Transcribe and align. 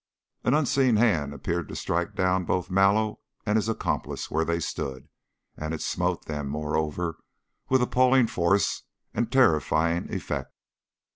An 0.43 0.55
unseen 0.55 0.95
hand 0.95 1.31
appeared 1.31 1.67
to 1.67 1.75
strike 1.75 2.15
down 2.15 2.43
both 2.43 2.71
Mallow 2.71 3.19
and 3.45 3.55
his 3.55 3.69
accomplice 3.69 4.31
where 4.31 4.43
they 4.43 4.59
stood, 4.59 5.07
and 5.55 5.75
it 5.75 5.81
smote 5.83 6.25
them, 6.25 6.47
moreover, 6.49 7.17
with 7.69 7.83
appalling 7.83 8.25
force 8.25 8.81
and 9.13 9.31
terrifying 9.31 10.11
effect. 10.11 10.53